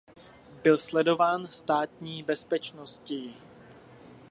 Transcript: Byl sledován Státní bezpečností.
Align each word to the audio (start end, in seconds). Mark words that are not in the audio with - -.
Byl 0.63 0.77
sledován 0.77 1.47
Státní 1.47 2.23
bezpečností. 2.23 3.35